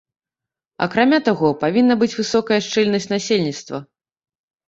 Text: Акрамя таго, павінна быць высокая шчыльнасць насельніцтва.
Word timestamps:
Акрамя 0.85 1.19
таго, 1.27 1.49
павінна 1.65 1.97
быць 2.03 2.17
высокая 2.19 2.59
шчыльнасць 2.67 3.09
насельніцтва. 3.13 3.77